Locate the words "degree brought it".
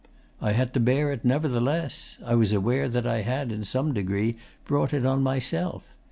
3.93-5.05